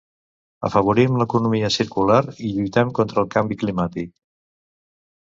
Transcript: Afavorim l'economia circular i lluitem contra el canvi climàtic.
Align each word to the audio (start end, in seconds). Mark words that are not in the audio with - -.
Afavorim 0.69 1.19
l'economia 1.23 1.71
circular 1.77 2.19
i 2.49 2.51
lluitem 2.57 2.97
contra 3.03 3.25
el 3.27 3.31
canvi 3.39 3.63
climàtic. 3.63 4.15